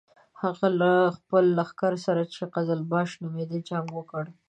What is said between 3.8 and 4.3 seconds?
وکړ.